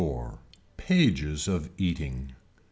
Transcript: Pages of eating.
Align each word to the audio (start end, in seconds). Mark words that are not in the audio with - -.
Pages 0.77 1.47
of 1.47 1.69
eating. 1.77 2.33